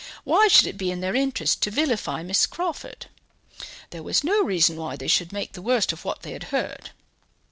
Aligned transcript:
Why 0.23 0.47
should 0.47 0.65
it 0.65 0.79
be 0.79 0.89
in 0.89 0.99
their 1.01 1.13
interest 1.13 1.61
to 1.61 1.69
vilify 1.69 2.23
Miss 2.23 2.47
Crawford? 2.47 3.05
There 3.91 4.01
was 4.01 4.23
no 4.23 4.41
reason 4.43 4.75
why 4.75 4.95
they 4.95 5.05
should 5.07 5.31
make 5.31 5.53
the 5.53 5.61
worst 5.61 5.93
of 5.93 6.03
what 6.03 6.23
they 6.23 6.31
had 6.31 6.45
heard.' 6.45 6.89